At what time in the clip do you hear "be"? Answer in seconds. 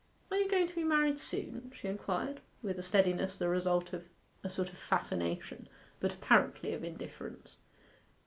0.73-0.83